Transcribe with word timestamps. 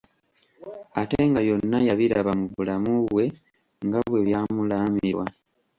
Ate 1.01 1.19
nga 1.29 1.41
byonna 1.45 1.77
yabiraba 1.87 2.31
mu 2.39 2.45
bulamu 2.53 2.93
bwe 3.07 3.25
nga 3.85 3.99
bwe 4.07 4.19
byamulaamirwa. 4.25 5.25